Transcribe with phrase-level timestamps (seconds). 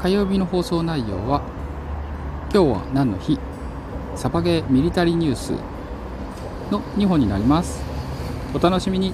[0.00, 1.42] 火曜日の放送内容は
[2.50, 3.38] 今日は何の日？
[4.16, 5.52] サバゲーミリタリーニュース
[6.70, 7.82] の2本になります。
[8.54, 9.12] お楽しみに。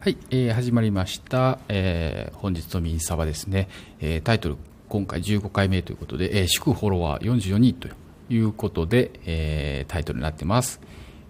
[0.00, 3.68] はい、えー、始まりました、えー、本日のミニサバですね、
[4.00, 4.56] えー、タイトル
[4.88, 7.88] 今回15回目ということで、えー、祝フォロワー44人と
[8.28, 10.80] いうことで、えー、タイトルになってます、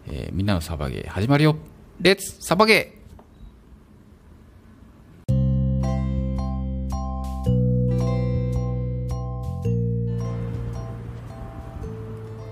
[0.09, 1.57] えー、みんなのサバゲー始まるよ。
[2.01, 3.04] レッツサバゲー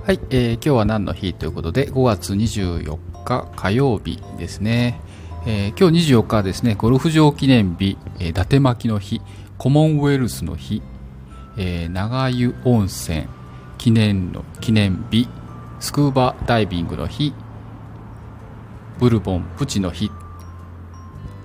[0.05, 5.01] はい、えー、今日は何の日ということで5月24日火曜日ですね、
[5.47, 9.23] えー、今日24日はですねゴルフ場記念日、えー、伊達巻の日
[9.59, 10.83] コモンウェルスの日、
[11.57, 13.29] えー、長湯温泉
[13.79, 15.29] 記念の記念日
[15.79, 17.33] スクーバダイビングの日
[18.99, 20.11] ブルボンプチの日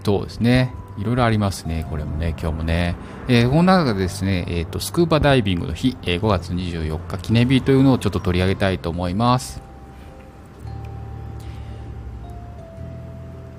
[0.02, 0.74] とですね。
[0.98, 2.96] いろいろありますね、これもね、今日もね。
[3.28, 9.62] えー、この中でですね、え、ー、と、スクーバダイビングの日、えー、5月24日記念日というのをちょっと取り上げたいと思います。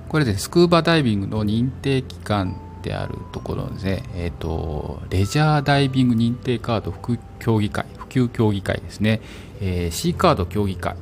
[0.09, 9.21] これでスクーバダイビングの認定機関であるところですね、えっ、と、レジャーダイビング認定カード普及協議会、普及協議会ですね、
[9.61, 10.97] えー、C カード協議会っ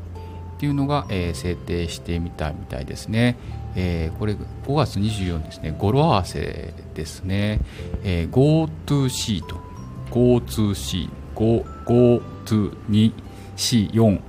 [0.59, 3.37] ていうのが、えー、制定してみたみたいですね。
[3.77, 7.61] えー、これ5月24日ですね、語呂合わせですね、
[8.03, 9.61] えー、GoToC と
[10.11, 14.21] GoToC、GoTo2C4、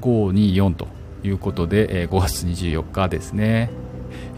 [0.00, 0.88] 524と
[1.22, 3.70] いうことで、えー、5月24日ですね、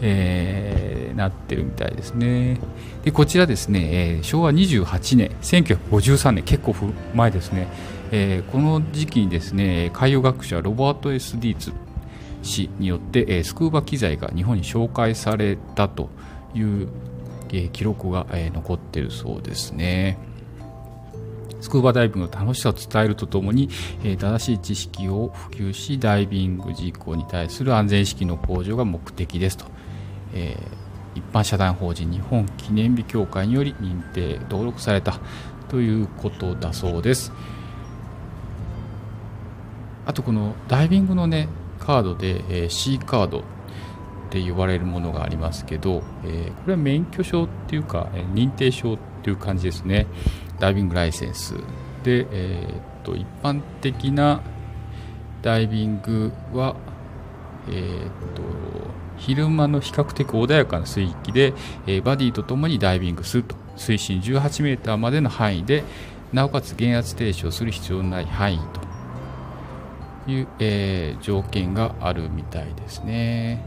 [0.01, 2.59] えー、なってるみたいですね。
[3.03, 6.75] でこちらですね、えー、昭和28年、1953年、結構
[7.15, 7.67] 前ですね、
[8.11, 11.73] えー、この時期にですね、海洋学者ロバート・ S・ ディーツ
[12.47, 16.09] 氏によって、えー、スクーバ機材が日本に紹介されたと
[16.55, 16.87] いう、
[17.49, 20.17] えー、記録が、えー、残っているそうですね。
[21.59, 23.69] スクーバダイビングの楽しさを伝えるとともに、
[24.03, 29.65] えー、正しい知識を普及しダイビング事項に対する安全意識の向上が目的ですと、
[30.33, 35.19] えー、一般社団法人日本記念日協会により認定登録された
[35.67, 37.31] ということだそうです
[40.05, 41.49] あとこのダイビングのね
[41.87, 43.43] カードで、えー、C カードっ
[44.29, 50.05] て言われるものがありますけど、えー、これは免許証っていうか、え、認定証っていう感じですね。
[50.59, 51.53] ダイビングライセンス
[52.03, 54.41] で、えー、っと一般的な
[55.41, 56.75] ダイビングは、
[57.69, 58.41] えー、っと
[59.15, 61.53] 昼間の比較的穏やかな水域で、
[61.87, 63.55] え、バディとともにダイビングすると。
[63.77, 65.83] 水深 18m までの範囲で
[66.33, 68.96] なおかつ減圧停止をする必要のない範囲と。
[70.27, 73.63] いう、えー、条件があるみたいですね。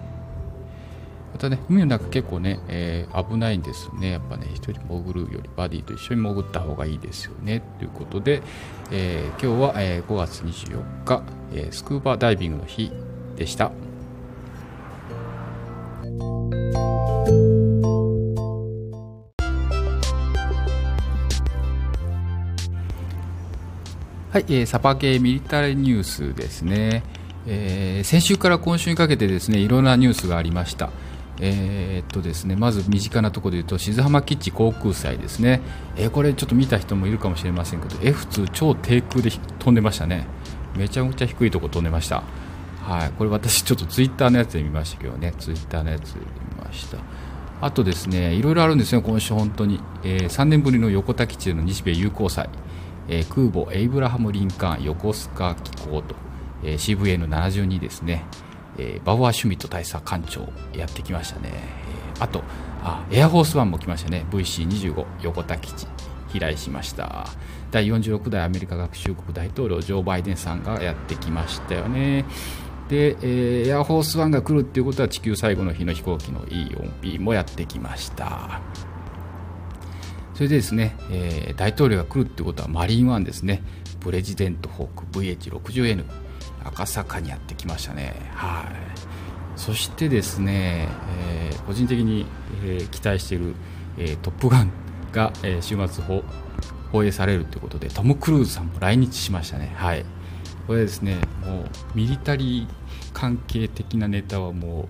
[1.32, 4.10] またね、海の中結構ね、えー、危ないんですよね。
[4.10, 7.62] やっぱね、一人潜るよりバディと一緒に潜った方がいいですよね。
[7.78, 8.42] ということで、
[8.90, 11.22] えー、今日は、え、5月24日、
[11.54, 12.90] え、スクーバーダイビングの日
[13.36, 13.70] でした。
[24.30, 27.02] はい、えー、サバゲーミリタリーニュースですね、
[27.48, 30.90] えー、先週から今週にかけてですねいろんなニュースがありました。
[31.40, 35.62] えー、っとですね、まず身近なところで言うと静浜基地航空祭ですね、
[35.96, 40.26] えー、これちょっと見た人もいるかもしれませんけど F2 超低空で飛んでましたね。
[40.76, 42.22] めちゃくちゃ低いとこ飛んでました。
[42.84, 45.34] はいこれ私ちょっとツイッターのやつで見ましたけどね。
[45.40, 46.98] ツイッターのやつで見ました。
[47.60, 52.48] あとですねいろいろあるんですよ今週本当に、えー、3年ぶりの横田基地での日米友好祭。
[53.10, 56.14] えー、空母エイブラハム・リンカーン横須賀機構と、
[56.62, 58.24] えー、CVN72 ですね、
[58.78, 61.50] えー、バウアー・シュミット大佐艦長やってきましたね、
[62.16, 62.42] えー、あと
[62.82, 64.24] あエアフォースワンも来ましたね。
[64.30, 65.86] VC25 横田基地
[66.28, 67.26] 飛来しました。
[67.70, 72.24] 第46代アメリカ合衆国大統領ジョー・バイデンさんがやってきましたよね。
[72.88, 78.60] で、えー、エアフォースワンが来るっていうことは地球最後の日の飛行機の E4B もやってきました。
[80.40, 83.62] それでですね、えー、大統領が来るってことはマリーンワンですね、
[84.00, 86.02] プレジデントホーク VH60N、
[86.64, 88.14] 赤坂にやってきましたね。
[88.32, 89.60] はい。
[89.60, 90.88] そしてですね、
[91.28, 92.24] えー、個人的に、
[92.64, 93.54] えー、期待している、
[93.98, 94.72] えー、トップガン
[95.12, 96.24] が、えー、週末放
[96.90, 99.74] 放映されるということで、トム・クルーズさんも来日しましたね。
[99.76, 100.06] はい。
[100.66, 101.64] これですね、もう
[101.94, 102.68] ミリタリー
[103.12, 104.88] 関係的なネタはも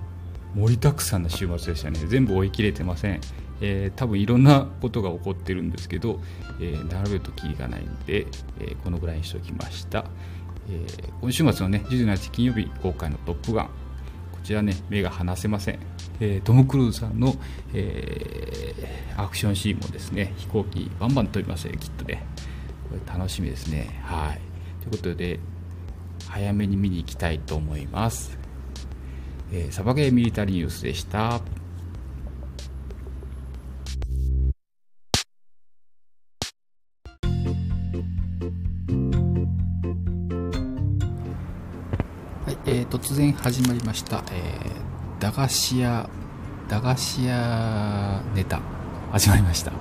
[0.55, 1.99] う盛りだくさんな週末でしたね。
[2.07, 3.21] 全部追い切れてません。
[3.61, 6.21] えー、多分いろんなことが起こってるんですけど、
[6.61, 8.27] えー、並べるときりがないので、
[8.61, 10.05] えー、このぐらいにしておきました、
[10.71, 13.67] えー、今週末のね27日金曜日公開の「トップガン」
[14.33, 15.79] こちらね目が離せません、
[16.21, 17.35] えー、トム・クルーズさんの、
[17.75, 22.25] えー、アクションシーンもですね飛行機バンバン飛びますよきっとね。
[22.91, 24.01] これ楽しみですね。
[24.03, 24.41] はい。
[24.81, 25.39] ということで
[26.29, 28.39] 早めに見に行きたいと思います、
[29.53, 31.41] えー、サバゲーミリタリーニュースでした。
[42.67, 46.11] えー、突然始まりました、えー、駄菓子屋
[46.69, 48.61] 駄菓子屋ネタ
[49.11, 49.73] 始まりました、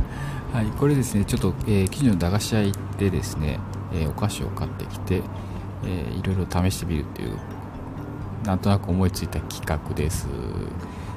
[0.53, 3.59] はい、これですねちょっと、えー、近所の駄菓子屋行ってですね、
[3.93, 5.21] えー、お菓子を買ってきて、
[5.83, 7.37] えー、いろいろ試してみるっていう
[8.45, 10.27] なんとなく思いついた企画です。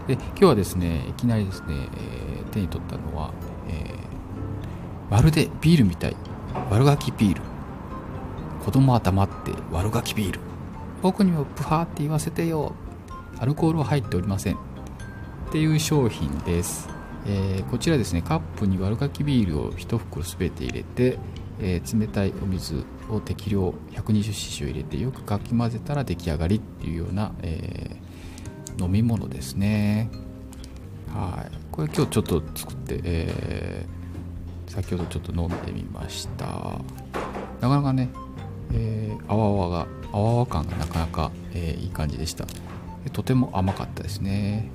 [0.08, 3.32] で今日はですねいきなりですね、えー、手に取ったのは、
[3.68, 3.94] え、
[5.08, 6.16] まるでビールみたい。
[6.70, 7.40] 悪ガキビール。
[8.64, 10.51] 子供は黙って悪ガキビール。
[11.02, 12.74] 僕にもプハーって言わせてよ。
[13.40, 14.54] アルコールは入っておりません。
[14.54, 14.58] っ
[15.50, 16.88] ていう商品です、
[17.26, 18.22] えー、こちらですね。
[18.22, 21.18] カップに悪ガキビールを1袋全て入れて、
[21.58, 30.08] えー、冷たいお水を適量 120cc を入れてよくかき混ぜたら出来上がりっていうような、えー、飲み物ですね。
[31.12, 31.56] はい。
[31.72, 33.86] これ今日ちょっと作って、え
[34.68, 36.46] 先ほどちょっと飲んでみました。
[37.60, 38.08] なかなかね、
[38.72, 42.46] えー、泡々が泡々感がなかなか、えー、いい感じでした。
[43.12, 44.70] とても甘かったですね。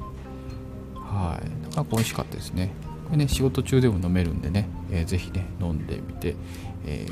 [0.95, 1.63] はい。
[1.63, 2.71] なかなか美味しかったですね。
[3.05, 6.35] これね仕事中でも飲めるんでね、えー、ぜひね飲んでみて、
[6.85, 7.07] え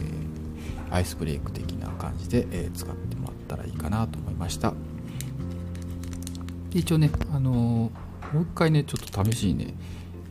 [0.89, 4.74] ー、アイスブレイク的な感じで、えー、使ってもらったらいいかなと思いました。
[6.72, 7.92] で一応ねあのー、も
[8.42, 9.74] う一回ねちょっと試しにね、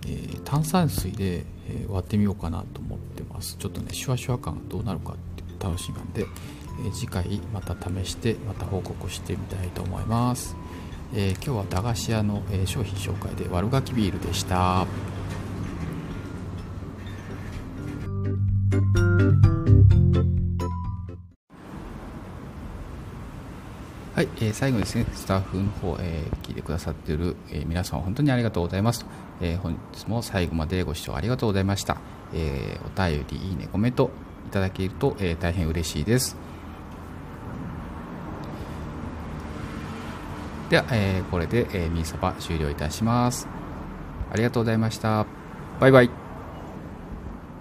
[0.06, 3.56] えー、炭酸水で、え割ってみようかなと思ってます。
[3.58, 6.26] ちょっとねシュワシュワ感がどうなるかって楽しみなんで、
[6.86, 10.56] え次回また試してまた報告してみたいと思います、
[11.14, 14.86] えー、今日は駄菓子屋の、え商品紹介で悪ガキビールでした
[24.14, 29.04] はい、えー、最後ですね、スタッフの方、えー、聞いてくださっている、えー、皆さん本当にありがとうございます。
[29.40, 31.96] えー、本日も最後までご視聴ありがとうございました。
[32.32, 34.10] えー、お便り、いいね、コメント
[34.46, 36.36] いただけると、えー、大変嬉しいです。
[40.70, 43.48] では、えー、これで、えー、ミーサバ終了いたします。
[44.32, 45.26] ありがとうございました。
[45.80, 46.23] バイバイ。